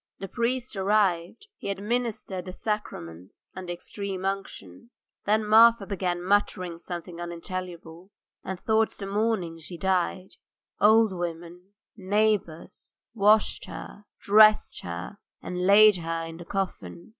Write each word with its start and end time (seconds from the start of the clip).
The 0.17 0.27
priest 0.27 0.75
arrived; 0.75 1.45
he 1.57 1.69
administered 1.69 2.45
the 2.45 2.51
sacrament 2.51 3.35
and 3.55 3.69
extreme 3.69 4.25
unction. 4.25 4.89
Then 5.25 5.45
Marfa 5.45 5.85
began 5.85 6.23
muttering 6.23 6.79
something 6.79 7.21
unintelligible, 7.21 8.09
and 8.43 8.59
towards 8.65 8.99
morning 9.03 9.59
she 9.59 9.77
died. 9.77 10.37
Old 10.79 11.13
women, 11.13 11.73
neighbours, 11.95 12.95
washed 13.13 13.65
her, 13.65 14.05
dressed 14.19 14.81
her, 14.81 15.19
and 15.39 15.67
laid 15.67 15.97
her 15.97 16.25
in 16.25 16.37
the 16.37 16.45
coffin. 16.45 17.09